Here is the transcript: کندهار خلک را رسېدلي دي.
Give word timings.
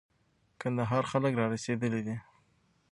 کندهار 0.61 1.03
خلک 1.11 1.33
را 1.39 1.45
رسېدلي 1.53 2.01
دي. 2.07 2.15